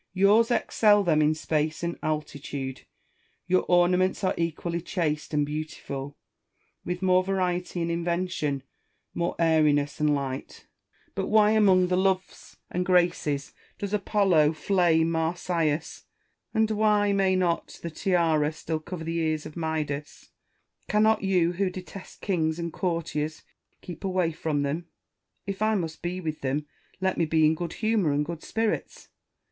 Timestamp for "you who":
21.21-21.69